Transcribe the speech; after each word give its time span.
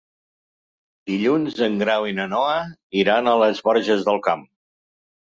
Dilluns 1.09 1.59
en 1.65 1.75
Grau 1.81 2.07
i 2.11 2.15
na 2.19 2.25
Noa 2.31 2.55
iran 3.01 3.29
a 3.29 3.35
les 3.43 3.61
Borges 3.67 4.07
del 4.09 4.19
Camp. 4.29 4.43